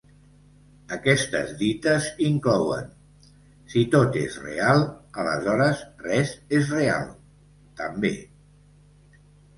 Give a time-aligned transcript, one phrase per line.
[0.95, 2.87] Aquestes dites inclouen:
[3.73, 4.81] Si tot és real...
[5.25, 7.05] aleshores res és real,
[7.83, 8.15] també.